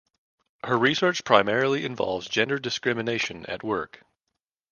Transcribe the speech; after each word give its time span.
Her 0.63 0.79
research 0.79 1.23
primarily 1.25 1.85
involves 1.85 2.27
gender 2.27 2.57
discrimination 2.57 3.45
at 3.45 3.63
work. 3.63 4.03